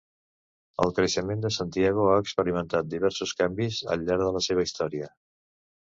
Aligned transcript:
El 0.85 0.93
creixement 0.99 1.43
de 1.43 1.51
Santiago 1.57 2.07
ha 2.13 2.17
experimentat 2.23 2.89
diversos 2.97 3.37
canvis 3.43 3.81
al 3.97 4.07
llarg 4.09 4.25
de 4.29 4.35
la 4.39 4.43
seva 4.51 4.67
història. 4.69 5.15